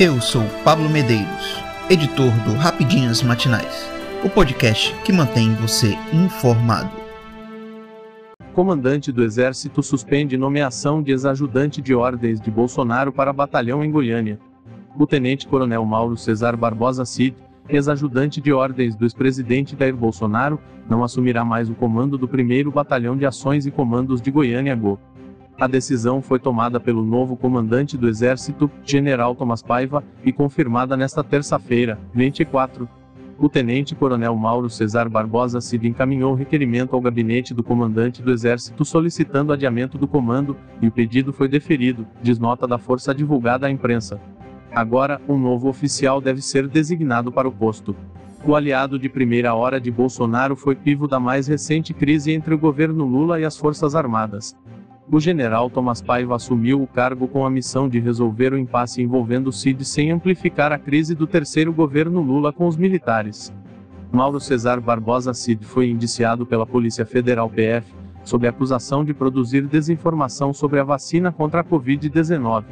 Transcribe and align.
Eu 0.00 0.20
sou 0.20 0.44
Pablo 0.62 0.88
Medeiros, 0.88 1.60
editor 1.90 2.30
do 2.44 2.52
Rapidinhas 2.52 3.20
Matinais, 3.20 3.90
o 4.24 4.30
podcast 4.30 4.94
que 5.04 5.12
mantém 5.12 5.52
você 5.56 5.98
informado. 6.12 6.88
Comandante 8.54 9.10
do 9.10 9.24
Exército 9.24 9.82
suspende 9.82 10.36
nomeação 10.36 11.02
de 11.02 11.10
ex-ajudante 11.10 11.82
de 11.82 11.96
ordens 11.96 12.40
de 12.40 12.48
Bolsonaro 12.48 13.10
para 13.10 13.32
batalhão 13.32 13.84
em 13.84 13.90
Goiânia. 13.90 14.38
O 14.96 15.04
tenente-coronel 15.04 15.84
Mauro 15.84 16.16
Cesar 16.16 16.56
Barbosa 16.56 17.04
Cid, 17.04 17.34
ex-ajudante 17.68 18.40
de 18.40 18.52
ordens 18.52 18.94
do 18.94 19.04
ex-presidente 19.04 19.76
Jair 19.76 19.96
Bolsonaro, 19.96 20.60
não 20.88 21.02
assumirá 21.02 21.44
mais 21.44 21.68
o 21.68 21.74
comando 21.74 22.16
do 22.16 22.30
1 22.32 22.70
Batalhão 22.70 23.16
de 23.16 23.26
Ações 23.26 23.66
e 23.66 23.72
Comandos 23.72 24.22
de 24.22 24.30
Goiânia 24.30 24.76
Go. 24.76 24.96
A 25.60 25.66
decisão 25.66 26.22
foi 26.22 26.38
tomada 26.38 26.78
pelo 26.78 27.04
novo 27.04 27.36
comandante 27.36 27.96
do 27.96 28.08
Exército, 28.08 28.70
General 28.84 29.34
Thomas 29.34 29.60
Paiva, 29.60 30.04
e 30.24 30.32
confirmada 30.32 30.96
nesta 30.96 31.24
terça-feira, 31.24 31.98
24. 32.14 32.88
O 33.36 33.48
tenente-coronel 33.48 34.36
Mauro 34.36 34.70
Cesar 34.70 35.08
Barbosa 35.08 35.60
Cid 35.60 35.88
encaminhou 35.88 36.34
requerimento 36.34 36.94
ao 36.94 37.00
gabinete 37.00 37.52
do 37.52 37.64
comandante 37.64 38.22
do 38.22 38.30
Exército 38.30 38.84
solicitando 38.84 39.52
adiamento 39.52 39.98
do 39.98 40.06
comando, 40.06 40.56
e 40.80 40.86
o 40.86 40.92
pedido 40.92 41.32
foi 41.32 41.48
deferido, 41.48 42.06
diz 42.22 42.38
nota 42.38 42.64
da 42.64 42.78
força 42.78 43.12
divulgada 43.12 43.66
à 43.66 43.70
imprensa. 43.70 44.20
Agora, 44.72 45.20
um 45.28 45.36
novo 45.36 45.68
oficial 45.68 46.20
deve 46.20 46.40
ser 46.40 46.68
designado 46.68 47.32
para 47.32 47.48
o 47.48 47.52
posto. 47.52 47.96
O 48.46 48.54
aliado 48.54 48.96
de 48.96 49.08
primeira 49.08 49.52
hora 49.54 49.80
de 49.80 49.90
Bolsonaro 49.90 50.54
foi 50.54 50.76
pivo 50.76 51.08
da 51.08 51.18
mais 51.18 51.48
recente 51.48 51.92
crise 51.92 52.30
entre 52.30 52.54
o 52.54 52.58
governo 52.58 53.04
Lula 53.04 53.40
e 53.40 53.44
as 53.44 53.56
Forças 53.56 53.96
Armadas. 53.96 54.56
O 55.10 55.18
general 55.18 55.70
Thomas 55.70 56.02
Paiva 56.02 56.36
assumiu 56.36 56.82
o 56.82 56.86
cargo 56.86 57.26
com 57.26 57.46
a 57.46 57.50
missão 57.50 57.88
de 57.88 57.98
resolver 57.98 58.52
o 58.52 58.58
impasse 58.58 59.00
envolvendo 59.00 59.46
o 59.46 59.52
CID 59.52 59.82
sem 59.82 60.10
amplificar 60.10 60.70
a 60.70 60.78
crise 60.78 61.14
do 61.14 61.26
terceiro 61.26 61.72
governo 61.72 62.20
Lula 62.20 62.52
com 62.52 62.66
os 62.66 62.76
militares. 62.76 63.50
Mauro 64.12 64.38
Cesar 64.38 64.80
Barbosa 64.82 65.32
Cid 65.32 65.64
foi 65.64 65.88
indiciado 65.88 66.44
pela 66.44 66.66
Polícia 66.66 67.06
Federal 67.06 67.48
PF, 67.48 67.90
sob 68.22 68.46
acusação 68.46 69.02
de 69.02 69.14
produzir 69.14 69.66
desinformação 69.66 70.52
sobre 70.52 70.78
a 70.78 70.84
vacina 70.84 71.32
contra 71.32 71.62
a 71.62 71.64
Covid-19. 71.64 72.64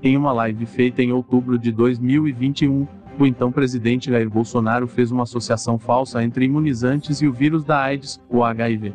Em 0.00 0.16
uma 0.16 0.32
live 0.32 0.66
feita 0.66 1.02
em 1.02 1.12
outubro 1.12 1.58
de 1.58 1.72
2021, 1.72 2.86
o 3.18 3.26
então 3.26 3.50
presidente 3.50 4.10
Jair 4.10 4.30
Bolsonaro 4.30 4.86
fez 4.86 5.10
uma 5.10 5.24
associação 5.24 5.76
falsa 5.76 6.22
entre 6.22 6.44
imunizantes 6.44 7.20
e 7.20 7.26
o 7.26 7.32
vírus 7.32 7.64
da 7.64 7.80
AIDS, 7.80 8.20
o 8.28 8.44
HIV. 8.44 8.94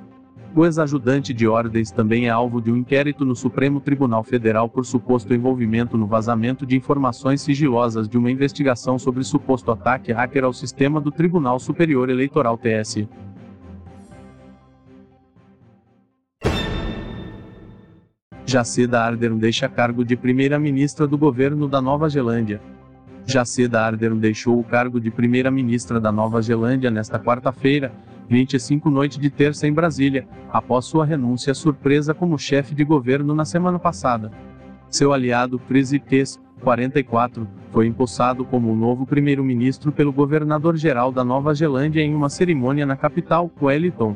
O 0.55 0.65
ex-ajudante 0.65 1.31
de 1.31 1.47
ordens 1.47 1.91
também 1.91 2.25
é 2.25 2.29
alvo 2.29 2.59
de 2.59 2.71
um 2.71 2.77
inquérito 2.77 3.23
no 3.23 3.35
Supremo 3.35 3.79
Tribunal 3.79 4.23
Federal 4.23 4.67
por 4.67 4.83
suposto 4.83 5.33
envolvimento 5.33 5.95
no 5.95 6.07
vazamento 6.07 6.65
de 6.65 6.75
informações 6.75 7.41
sigilosas 7.41 8.09
de 8.09 8.17
uma 8.17 8.31
investigação 8.31 8.97
sobre 8.97 9.23
suposto 9.23 9.71
ataque 9.71 10.11
hacker 10.11 10.43
ao 10.43 10.51
sistema 10.51 10.99
do 10.99 11.11
Tribunal 11.11 11.59
Superior 11.59 12.09
Eleitoral 12.09 12.57
TSE. 12.57 13.07
Jaceda 18.43 19.01
Ardern 19.01 19.37
deixa 19.37 19.69
cargo 19.69 20.03
de 20.03 20.17
primeira-ministra 20.17 21.05
do 21.05 21.15
governo 21.15 21.67
da 21.67 21.79
Nova 21.79 22.09
Zelândia. 22.09 22.59
Jaceda 23.23 23.81
Ardern 23.81 24.17
deixou 24.17 24.59
o 24.59 24.63
cargo 24.63 24.99
de 24.99 25.11
primeira-ministra 25.11 25.99
da 25.99 26.11
Nova 26.11 26.41
Zelândia 26.41 26.89
nesta 26.89 27.19
quarta-feira, 27.19 27.91
25 28.29 28.91
noite 28.91 29.19
de 29.19 29.27
terça 29.31 29.67
em 29.67 29.73
Brasília, 29.73 30.27
após 30.53 30.85
sua 30.85 31.03
renúncia 31.03 31.51
surpresa 31.55 32.13
como 32.13 32.37
chefe 32.37 32.75
de 32.75 32.83
governo 32.83 33.33
na 33.33 33.43
semana 33.43 33.79
passada. 33.79 34.31
Seu 34.87 35.11
aliado 35.11 35.57
Chris 35.57 35.91
Ipes, 35.91 36.39
44, 36.61 37.47
foi 37.71 37.87
empossado 37.87 38.45
como 38.45 38.71
o 38.71 38.75
novo 38.75 39.03
primeiro-ministro 39.03 39.91
pelo 39.91 40.13
governador-geral 40.13 41.11
da 41.11 41.23
Nova 41.23 41.55
Zelândia 41.55 42.01
em 42.01 42.13
uma 42.13 42.29
cerimônia 42.29 42.85
na 42.85 42.95
capital, 42.95 43.49
Wellington. 43.59 44.15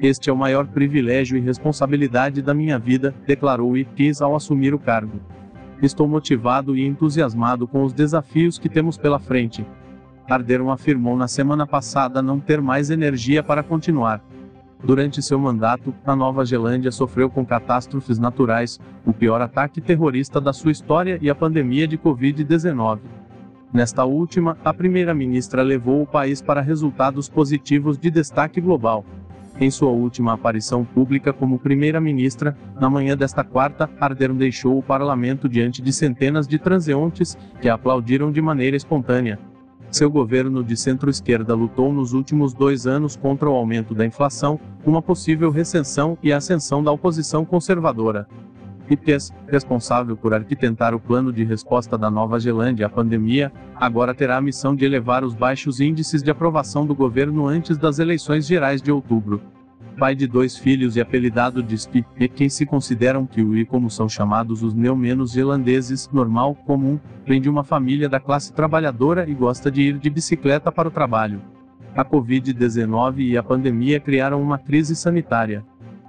Este 0.00 0.30
é 0.30 0.32
o 0.32 0.36
maior 0.36 0.66
privilégio 0.66 1.36
e 1.36 1.40
responsabilidade 1.40 2.40
da 2.40 2.54
minha 2.54 2.78
vida, 2.78 3.14
declarou 3.26 3.76
Ipes 3.76 4.22
ao 4.22 4.34
assumir 4.34 4.72
o 4.72 4.78
cargo. 4.78 5.20
Estou 5.82 6.08
motivado 6.08 6.74
e 6.74 6.86
entusiasmado 6.86 7.68
com 7.68 7.82
os 7.82 7.92
desafios 7.92 8.58
que 8.58 8.68
temos 8.68 8.96
pela 8.96 9.18
frente. 9.18 9.66
Arderon 10.28 10.70
afirmou 10.70 11.16
na 11.16 11.28
semana 11.28 11.66
passada 11.66 12.22
não 12.22 12.38
ter 12.38 12.60
mais 12.60 12.90
energia 12.90 13.42
para 13.42 13.62
continuar. 13.62 14.22
Durante 14.84 15.22
seu 15.22 15.38
mandato, 15.38 15.94
a 16.04 16.16
Nova 16.16 16.44
Zelândia 16.44 16.90
sofreu 16.90 17.30
com 17.30 17.46
catástrofes 17.46 18.18
naturais, 18.18 18.80
o 19.06 19.12
pior 19.12 19.40
ataque 19.40 19.80
terrorista 19.80 20.40
da 20.40 20.52
sua 20.52 20.72
história 20.72 21.18
e 21.22 21.30
a 21.30 21.34
pandemia 21.34 21.86
de 21.86 21.96
Covid-19. 21.96 22.98
Nesta 23.72 24.04
última, 24.04 24.58
a 24.64 24.74
primeira-ministra 24.74 25.62
levou 25.62 26.02
o 26.02 26.06
país 26.06 26.42
para 26.42 26.60
resultados 26.60 27.28
positivos 27.28 27.96
de 27.96 28.10
destaque 28.10 28.60
global. 28.60 29.04
Em 29.60 29.70
sua 29.70 29.90
última 29.90 30.32
aparição 30.32 30.84
pública 30.84 31.32
como 31.32 31.58
primeira-ministra, 31.58 32.56
na 32.80 32.90
manhã 32.90 33.16
desta 33.16 33.44
quarta, 33.44 33.88
Ardern 34.00 34.36
deixou 34.36 34.76
o 34.76 34.82
parlamento 34.82 35.48
diante 35.48 35.80
de 35.80 35.92
centenas 35.92 36.48
de 36.48 36.58
transeuntes, 36.58 37.38
que 37.60 37.68
aplaudiram 37.68 38.32
de 38.32 38.42
maneira 38.42 38.76
espontânea. 38.76 39.38
Seu 39.92 40.10
governo 40.10 40.64
de 40.64 40.74
centro-esquerda 40.74 41.54
lutou 41.54 41.92
nos 41.92 42.14
últimos 42.14 42.54
dois 42.54 42.86
anos 42.86 43.14
contra 43.14 43.50
o 43.50 43.52
aumento 43.52 43.94
da 43.94 44.06
inflação, 44.06 44.58
uma 44.86 45.02
possível 45.02 45.50
recessão 45.50 46.16
e 46.22 46.32
a 46.32 46.38
ascensão 46.38 46.82
da 46.82 46.90
oposição 46.90 47.44
conservadora. 47.44 48.26
IPES, 48.88 49.34
responsável 49.46 50.16
por 50.16 50.32
arquitetar 50.32 50.94
o 50.94 50.98
plano 50.98 51.30
de 51.30 51.44
resposta 51.44 51.98
da 51.98 52.10
Nova 52.10 52.40
Zelândia 52.40 52.86
à 52.86 52.88
pandemia, 52.88 53.52
agora 53.76 54.14
terá 54.14 54.38
a 54.38 54.40
missão 54.40 54.74
de 54.74 54.86
elevar 54.86 55.24
os 55.24 55.34
baixos 55.34 55.78
índices 55.78 56.22
de 56.22 56.30
aprovação 56.30 56.86
do 56.86 56.94
governo 56.94 57.46
antes 57.46 57.76
das 57.76 57.98
eleições 57.98 58.46
gerais 58.46 58.80
de 58.80 58.90
outubro. 58.90 59.42
Pai 59.98 60.14
de 60.14 60.26
dois 60.26 60.56
filhos 60.56 60.96
e 60.96 61.00
apelidado 61.00 61.62
de 61.62 61.76
Spi, 61.76 62.04
e 62.18 62.28
quem 62.28 62.48
se 62.48 62.64
consideram 62.64 63.26
Kiwi 63.26 63.64
como 63.64 63.90
são 63.90 64.08
chamados 64.08 64.62
os 64.62 64.74
neo-menos 64.74 65.32
zelandeses, 65.32 66.08
normal, 66.12 66.54
comum, 66.54 66.98
vem 67.26 67.40
de 67.40 67.48
uma 67.48 67.62
família 67.62 68.08
da 68.08 68.18
classe 68.18 68.52
trabalhadora 68.52 69.28
e 69.28 69.34
gosta 69.34 69.70
de 69.70 69.82
ir 69.82 69.98
de 69.98 70.10
bicicleta 70.10 70.72
para 70.72 70.88
o 70.88 70.90
trabalho. 70.90 71.40
A 71.94 72.04
Covid-19 72.04 73.18
e 73.18 73.36
a 73.36 73.42
pandemia 73.42 74.00
criaram 74.00 74.42
uma 74.42 74.58
crise 74.58 74.96
sanitária. 74.96 75.62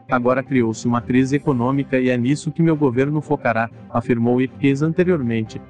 Agora 0.09 0.41
criou-se 0.41 0.87
uma 0.87 1.01
crise 1.01 1.35
econômica 1.35 1.99
e 1.99 2.09
é 2.09 2.17
nisso 2.17 2.51
que 2.51 2.61
meu 2.61 2.75
governo 2.75 3.21
focará, 3.21 3.69
afirmou 3.89 4.41
Ipes 4.41 4.81
anteriormente. 4.81 5.61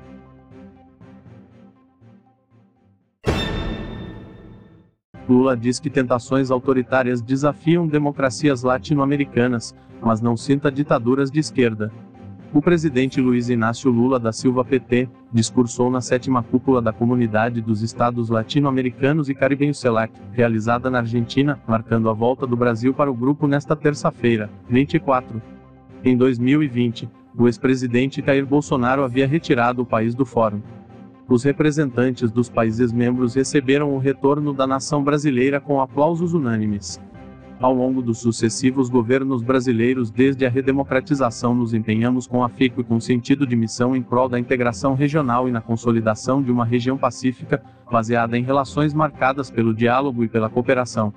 Lula 5.28 5.56
diz 5.56 5.79
que 5.79 5.89
tentações 5.89 6.51
autoritárias 6.51 7.22
desafiam 7.22 7.88
democracias 7.88 8.63
latino-americanas, 8.63 9.73
mas 10.01 10.22
não 10.22 10.35
sinta 10.35 10.72
ditaduras 10.72 11.31
de 11.31 11.39
esquerda. 11.39 11.91
O 12.53 12.61
presidente 12.61 13.19
Luiz 13.19 13.50
Inácio 13.50 13.89
Lula 13.89 14.19
da 14.19 14.31
Silva 14.31 14.63
PT 14.63 15.09
discursou 15.31 15.89
na 15.89 16.01
sétima 16.01 16.44
cúpula 16.44 16.81
da 16.81 16.94
Comunidade 16.94 17.62
dos 17.62 17.81
Estados 17.81 18.29
Latino-Americanos 18.29 19.28
e 19.28 19.33
Caribenhos 19.33 19.79
CELAC, 19.79 20.13
realizada 20.31 20.88
na 20.89 21.00
Argentina, 21.00 21.59
marcando 21.67 22.09
a 22.09 22.13
volta 22.13 22.45
do 22.45 22.56
Brasil 22.56 22.94
para 22.94 23.09
o 23.09 23.16
grupo 23.16 23.47
nesta 23.47 23.75
terça-feira, 23.75 24.51
24. 24.69 25.41
Em 26.03 26.16
2020, 26.16 27.09
o 27.35 27.47
ex-presidente 27.47 28.23
Jair 28.23 28.45
Bolsonaro 28.45 29.03
havia 29.03 29.25
retirado 29.25 29.81
o 29.81 29.85
país 29.85 30.13
do 30.13 30.25
fórum 30.25 30.62
os 31.33 31.44
representantes 31.44 32.31
dos 32.31 32.47
países 32.47 32.94
membros 32.94 33.33
receberam 33.33 33.95
o 33.95 33.97
retorno 33.97 34.53
da 34.53 34.67
nação 34.67 35.03
brasileira 35.03 35.59
com 35.59 35.81
aplausos 35.81 36.33
unânimes. 36.33 37.01
Ao 37.59 37.73
longo 37.73 38.03
dos 38.03 38.19
sucessivos 38.19 38.88
governos 38.88 39.41
brasileiros, 39.41 40.11
desde 40.11 40.45
a 40.45 40.49
redemocratização, 40.49 41.55
nos 41.55 41.73
empenhamos 41.73 42.27
com 42.27 42.44
afico 42.44 42.81
e 42.81 42.83
com 42.83 42.99
sentido 42.99 43.47
de 43.47 43.55
missão 43.55 43.95
em 43.95 44.01
prol 44.01 44.29
da 44.29 44.39
integração 44.39 44.94
regional 44.94 45.47
e 45.47 45.51
na 45.51 45.61
consolidação 45.61 46.41
de 46.44 46.51
uma 46.51 46.65
região 46.65 46.97
pacífica, 46.97 47.63
baseada 47.91 48.38
em 48.38 48.44
relações 48.44 48.94
marcadas 48.94 49.50
pelo 49.50 49.74
diálogo 49.74 50.24
e 50.24 50.27
pela 50.27 50.50
cooperação. 50.50 51.12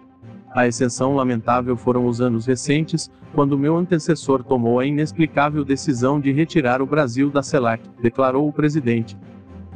A 0.54 0.66
exceção 0.66 1.14
lamentável 1.14 1.76
foram 1.76 2.06
os 2.06 2.22
anos 2.22 2.46
recentes, 2.46 3.10
quando 3.34 3.58
meu 3.58 3.76
antecessor 3.76 4.42
tomou 4.42 4.80
a 4.80 4.86
inexplicável 4.86 5.62
decisão 5.62 6.18
de 6.18 6.32
retirar 6.32 6.80
o 6.80 6.86
Brasil 6.86 7.28
da 7.28 7.42
CELAC, 7.42 7.82
declarou 8.00 8.48
o 8.48 8.52
presidente. 8.52 9.14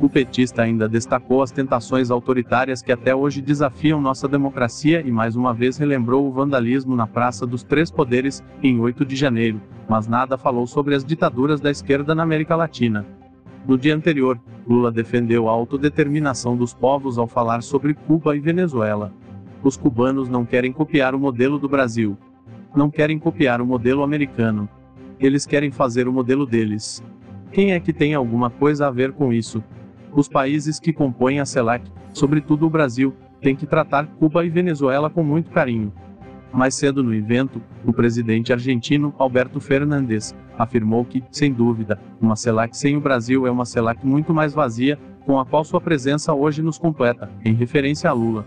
O 0.00 0.08
petista 0.08 0.62
ainda 0.62 0.88
destacou 0.88 1.42
as 1.42 1.50
tentações 1.50 2.10
autoritárias 2.10 2.80
que 2.80 2.90
até 2.90 3.14
hoje 3.14 3.42
desafiam 3.42 4.00
nossa 4.00 4.26
democracia 4.26 5.02
e 5.06 5.10
mais 5.10 5.36
uma 5.36 5.52
vez 5.52 5.76
relembrou 5.76 6.26
o 6.26 6.32
vandalismo 6.32 6.96
na 6.96 7.06
Praça 7.06 7.46
dos 7.46 7.62
Três 7.62 7.90
Poderes, 7.90 8.42
em 8.62 8.80
8 8.80 9.04
de 9.04 9.14
janeiro, 9.14 9.60
mas 9.86 10.08
nada 10.08 10.38
falou 10.38 10.66
sobre 10.66 10.94
as 10.94 11.04
ditaduras 11.04 11.60
da 11.60 11.70
esquerda 11.70 12.14
na 12.14 12.22
América 12.22 12.56
Latina. 12.56 13.04
No 13.68 13.76
dia 13.76 13.94
anterior, 13.94 14.40
Lula 14.66 14.90
defendeu 14.90 15.50
a 15.50 15.52
autodeterminação 15.52 16.56
dos 16.56 16.72
povos 16.72 17.18
ao 17.18 17.26
falar 17.26 17.62
sobre 17.62 17.92
Cuba 17.92 18.34
e 18.34 18.40
Venezuela. 18.40 19.12
Os 19.62 19.76
cubanos 19.76 20.30
não 20.30 20.46
querem 20.46 20.72
copiar 20.72 21.14
o 21.14 21.18
modelo 21.18 21.58
do 21.58 21.68
Brasil. 21.68 22.16
Não 22.74 22.90
querem 22.90 23.18
copiar 23.18 23.60
o 23.60 23.66
modelo 23.66 24.02
americano. 24.02 24.66
Eles 25.18 25.44
querem 25.44 25.70
fazer 25.70 26.08
o 26.08 26.12
modelo 26.12 26.46
deles. 26.46 27.04
Quem 27.52 27.72
é 27.72 27.80
que 27.80 27.92
tem 27.92 28.14
alguma 28.14 28.48
coisa 28.48 28.86
a 28.86 28.90
ver 28.90 29.12
com 29.12 29.30
isso? 29.30 29.62
Os 30.12 30.28
países 30.28 30.80
que 30.80 30.92
compõem 30.92 31.40
a 31.40 31.46
CELAC, 31.46 31.90
sobretudo 32.12 32.66
o 32.66 32.70
Brasil, 32.70 33.14
têm 33.40 33.54
que 33.54 33.66
tratar 33.66 34.06
Cuba 34.06 34.44
e 34.44 34.50
Venezuela 34.50 35.08
com 35.08 35.22
muito 35.22 35.50
carinho. 35.50 35.92
Mais 36.52 36.74
cedo 36.74 37.02
no 37.02 37.14
evento, 37.14 37.62
o 37.84 37.92
presidente 37.92 38.52
argentino, 38.52 39.14
Alberto 39.18 39.60
Fernandes, 39.60 40.34
afirmou 40.58 41.04
que, 41.04 41.22
sem 41.30 41.52
dúvida, 41.52 42.00
uma 42.20 42.34
CELAC 42.34 42.76
sem 42.76 42.96
o 42.96 43.00
Brasil 43.00 43.46
é 43.46 43.50
uma 43.50 43.64
CELAC 43.64 44.04
muito 44.04 44.34
mais 44.34 44.52
vazia, 44.52 44.98
com 45.24 45.38
a 45.38 45.46
qual 45.46 45.64
sua 45.64 45.80
presença 45.80 46.34
hoje 46.34 46.60
nos 46.60 46.76
completa, 46.76 47.30
em 47.44 47.54
referência 47.54 48.10
a 48.10 48.12
Lula. 48.12 48.44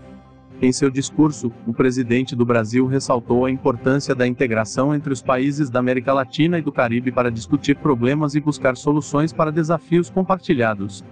Em 0.60 0.70
seu 0.70 0.90
discurso, 0.90 1.50
o 1.66 1.72
presidente 1.72 2.36
do 2.36 2.44
Brasil 2.44 2.86
ressaltou 2.86 3.46
a 3.46 3.50
importância 3.50 4.14
da 4.14 4.26
integração 4.26 4.94
entre 4.94 5.12
os 5.12 5.22
países 5.22 5.68
da 5.70 5.80
América 5.80 6.12
Latina 6.12 6.58
e 6.58 6.62
do 6.62 6.70
Caribe 6.70 7.10
para 7.10 7.30
discutir 7.30 7.76
problemas 7.76 8.34
e 8.34 8.40
buscar 8.40 8.76
soluções 8.76 9.32
para 9.32 9.50
desafios 9.50 10.10
compartilhados. 10.10 11.02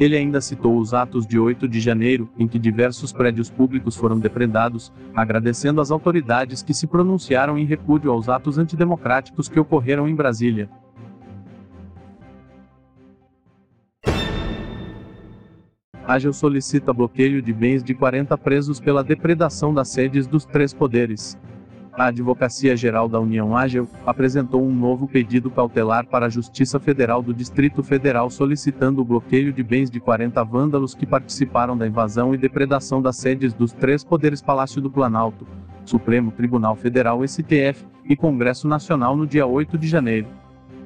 Ele 0.00 0.16
ainda 0.16 0.40
citou 0.40 0.78
os 0.78 0.94
atos 0.94 1.26
de 1.26 1.38
8 1.38 1.68
de 1.68 1.78
janeiro, 1.78 2.26
em 2.38 2.48
que 2.48 2.58
diversos 2.58 3.12
prédios 3.12 3.50
públicos 3.50 3.94
foram 3.94 4.18
depredados, 4.18 4.90
agradecendo 5.14 5.78
às 5.78 5.90
autoridades 5.90 6.62
que 6.62 6.72
se 6.72 6.86
pronunciaram 6.86 7.58
em 7.58 7.66
repúdio 7.66 8.10
aos 8.10 8.26
atos 8.26 8.56
antidemocráticos 8.56 9.46
que 9.46 9.60
ocorreram 9.60 10.08
em 10.08 10.14
Brasília. 10.14 10.70
Agel 16.06 16.32
solicita 16.32 16.94
bloqueio 16.94 17.42
de 17.42 17.52
bens 17.52 17.84
de 17.84 17.94
40 17.94 18.36
presos 18.38 18.80
pela 18.80 19.04
depredação 19.04 19.72
das 19.74 19.88
sedes 19.88 20.26
dos 20.26 20.46
três 20.46 20.72
poderes 20.72 21.38
a 21.92 22.06
Advocacia 22.06 22.76
Geral 22.76 23.08
da 23.08 23.18
União 23.18 23.56
Ágil 23.56 23.88
apresentou 24.06 24.64
um 24.64 24.74
novo 24.74 25.08
pedido 25.08 25.50
cautelar 25.50 26.06
para 26.06 26.26
a 26.26 26.28
Justiça 26.28 26.78
Federal 26.78 27.22
do 27.22 27.34
Distrito 27.34 27.82
Federal 27.82 28.30
solicitando 28.30 29.00
o 29.00 29.04
bloqueio 29.04 29.52
de 29.52 29.62
bens 29.62 29.90
de 29.90 30.00
40 30.00 30.42
vândalos 30.44 30.94
que 30.94 31.06
participaram 31.06 31.76
da 31.76 31.86
invasão 31.86 32.34
e 32.34 32.38
depredação 32.38 33.02
das 33.02 33.16
sedes 33.16 33.52
dos 33.52 33.72
três 33.72 34.04
poderes 34.04 34.40
Palácio 34.40 34.80
do 34.80 34.90
Planalto, 34.90 35.46
Supremo 35.84 36.30
Tribunal 36.30 36.76
Federal 36.76 37.26
STF 37.26 37.84
e 38.04 38.16
Congresso 38.16 38.68
Nacional 38.68 39.16
no 39.16 39.26
dia 39.26 39.46
8 39.46 39.76
de 39.76 39.88
janeiro. 39.88 40.28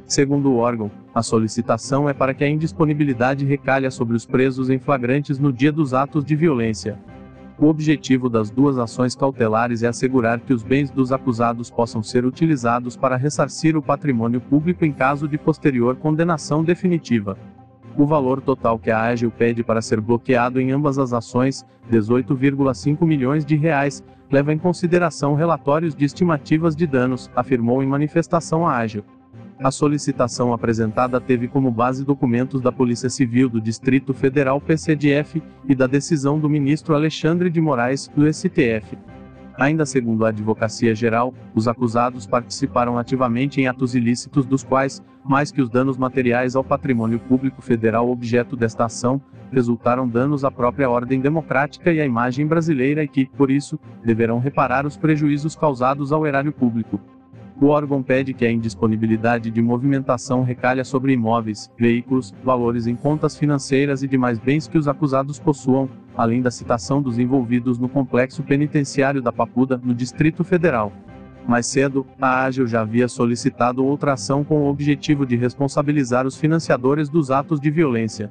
Segundo 0.06 0.50
o 0.50 0.56
órgão, 0.56 0.90
a 1.14 1.22
solicitação 1.22 2.08
é 2.08 2.12
para 2.12 2.34
que 2.34 2.44
a 2.44 2.48
indisponibilidade 2.48 3.44
recalha 3.44 3.90
sobre 3.90 4.16
os 4.16 4.26
presos 4.26 4.68
em 4.68 4.78
flagrantes 4.78 5.38
no 5.38 5.52
dia 5.52 5.72
dos 5.72 5.94
atos 5.94 6.24
de 6.24 6.36
violência. 6.36 6.98
O 7.56 7.66
objetivo 7.66 8.28
das 8.28 8.50
duas 8.50 8.78
ações 8.78 9.14
cautelares 9.14 9.84
é 9.84 9.86
assegurar 9.86 10.40
que 10.40 10.52
os 10.52 10.64
bens 10.64 10.90
dos 10.90 11.12
acusados 11.12 11.70
possam 11.70 12.02
ser 12.02 12.24
utilizados 12.24 12.96
para 12.96 13.16
ressarcir 13.16 13.76
o 13.76 13.82
patrimônio 13.82 14.40
público 14.40 14.84
em 14.84 14.92
caso 14.92 15.28
de 15.28 15.38
posterior 15.38 15.94
condenação 15.94 16.64
definitiva. 16.64 17.38
O 17.96 18.04
valor 18.04 18.40
total 18.40 18.76
que 18.76 18.90
a 18.90 19.02
Agil 19.02 19.30
pede 19.30 19.62
para 19.62 19.80
ser 19.80 20.00
bloqueado 20.00 20.60
em 20.60 20.72
ambas 20.72 20.98
as 20.98 21.12
ações, 21.12 21.64
18,5 21.88 23.06
milhões 23.06 23.44
de 23.44 23.54
reais, 23.54 24.02
leva 24.28 24.52
em 24.52 24.58
consideração 24.58 25.36
relatórios 25.36 25.94
de 25.94 26.04
estimativas 26.04 26.74
de 26.74 26.88
danos, 26.88 27.30
afirmou 27.36 27.84
em 27.84 27.86
manifestação 27.86 28.66
a 28.66 28.78
Agil. 28.78 29.04
A 29.58 29.70
solicitação 29.70 30.52
apresentada 30.52 31.20
teve 31.20 31.46
como 31.46 31.70
base 31.70 32.04
documentos 32.04 32.60
da 32.60 32.72
Polícia 32.72 33.08
Civil 33.08 33.48
do 33.48 33.60
Distrito 33.60 34.12
Federal 34.12 34.60
PCDF 34.60 35.42
e 35.68 35.74
da 35.74 35.86
decisão 35.86 36.38
do 36.40 36.50
ministro 36.50 36.94
Alexandre 36.94 37.48
de 37.48 37.60
Moraes, 37.60 38.10
do 38.14 38.30
STF. 38.32 38.98
Ainda 39.56 39.86
segundo 39.86 40.26
a 40.26 40.30
Advocacia 40.30 40.92
Geral, 40.94 41.32
os 41.54 41.68
acusados 41.68 42.26
participaram 42.26 42.98
ativamente 42.98 43.60
em 43.60 43.68
atos 43.68 43.94
ilícitos 43.94 44.44
dos 44.44 44.64
quais, 44.64 45.00
mais 45.24 45.52
que 45.52 45.62
os 45.62 45.70
danos 45.70 45.96
materiais 45.96 46.56
ao 46.56 46.64
patrimônio 46.64 47.20
público 47.20 47.62
federal 47.62 48.10
objeto 48.10 48.56
desta 48.56 48.86
ação, 48.86 49.22
resultaram 49.52 50.08
danos 50.08 50.44
à 50.44 50.50
própria 50.50 50.90
ordem 50.90 51.20
democrática 51.20 51.92
e 51.92 52.00
à 52.00 52.04
imagem 52.04 52.44
brasileira 52.44 53.04
e 53.04 53.08
que, 53.08 53.26
por 53.26 53.48
isso, 53.48 53.78
deverão 54.04 54.40
reparar 54.40 54.84
os 54.84 54.96
prejuízos 54.96 55.54
causados 55.54 56.10
ao 56.10 56.26
erário 56.26 56.52
público. 56.52 57.00
O 57.60 57.66
órgão 57.66 58.02
pede 58.02 58.34
que 58.34 58.44
a 58.44 58.50
indisponibilidade 58.50 59.48
de 59.50 59.62
movimentação 59.62 60.42
recalha 60.42 60.84
sobre 60.84 61.12
imóveis, 61.12 61.70
veículos, 61.78 62.34
valores 62.42 62.88
em 62.88 62.96
contas 62.96 63.36
financeiras 63.36 64.02
e 64.02 64.08
demais 64.08 64.40
bens 64.40 64.66
que 64.66 64.76
os 64.76 64.88
acusados 64.88 65.38
possuam, 65.38 65.88
além 66.16 66.42
da 66.42 66.50
citação 66.50 67.00
dos 67.00 67.18
envolvidos 67.18 67.78
no 67.78 67.88
complexo 67.88 68.42
penitenciário 68.42 69.22
da 69.22 69.32
Papuda, 69.32 69.80
no 69.82 69.94
Distrito 69.94 70.42
Federal. 70.42 70.92
Mais 71.46 71.66
cedo, 71.66 72.06
a 72.20 72.44
Ágil 72.44 72.66
já 72.66 72.80
havia 72.80 73.06
solicitado 73.06 73.84
outra 73.84 74.14
ação 74.14 74.42
com 74.42 74.62
o 74.62 74.68
objetivo 74.68 75.24
de 75.24 75.36
responsabilizar 75.36 76.26
os 76.26 76.36
financiadores 76.36 77.08
dos 77.08 77.30
atos 77.30 77.60
de 77.60 77.70
violência. 77.70 78.30